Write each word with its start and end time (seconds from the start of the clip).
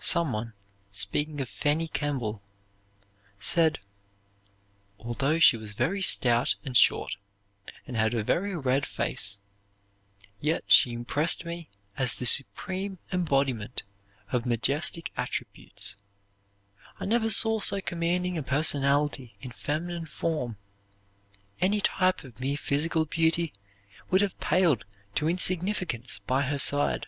Some 0.00 0.32
one, 0.32 0.54
speaking 0.92 1.38
of 1.42 1.46
Fanny 1.46 1.86
Kemble, 1.86 2.40
said: 3.38 3.80
"Although 4.98 5.38
she 5.40 5.58
was 5.58 5.74
very 5.74 6.00
stout 6.00 6.54
and 6.64 6.74
short, 6.74 7.16
and 7.86 7.94
had 7.94 8.14
a 8.14 8.24
very 8.24 8.56
red 8.56 8.86
face, 8.86 9.36
yet 10.40 10.64
she 10.68 10.94
impressed 10.94 11.44
me 11.44 11.68
as 11.98 12.14
the 12.14 12.24
supreme 12.24 12.96
embodiment 13.12 13.82
of 14.30 14.46
majestic 14.46 15.12
attributes. 15.18 15.96
I 16.98 17.04
never 17.04 17.28
saw 17.28 17.58
so 17.60 17.82
commanding 17.82 18.38
a 18.38 18.42
personality 18.42 19.34
in 19.42 19.50
feminine 19.50 20.06
form. 20.06 20.56
Any 21.60 21.82
type 21.82 22.24
of 22.24 22.40
mere 22.40 22.56
physical 22.56 23.04
beauty 23.04 23.52
would 24.10 24.22
have 24.22 24.40
paled 24.40 24.86
to 25.16 25.28
insignificance 25.28 26.20
by 26.26 26.40
her 26.44 26.58
side." 26.58 27.06